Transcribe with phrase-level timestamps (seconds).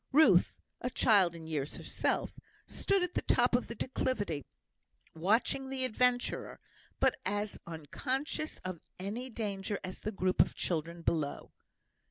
[0.11, 4.43] Ruth (a child in years herself) stood at the top of the declivity
[5.13, 6.59] watching the adventurer,
[6.99, 11.51] but as unconscious of any danger as the group of children below.